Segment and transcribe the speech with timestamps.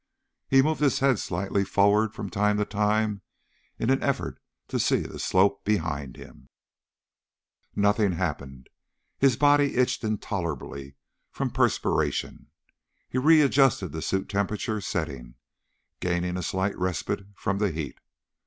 [0.47, 3.21] He moved his head slightly forward from time to time
[3.77, 4.39] in an effort
[4.69, 6.49] to see the slope behind him.
[7.75, 8.71] Nothing happened.
[9.19, 10.95] His body itched intolerably
[11.29, 12.47] from perspiration.
[13.09, 15.35] He readjusted the suit temperature setting,
[15.99, 17.99] gaining a slight respite from the heat.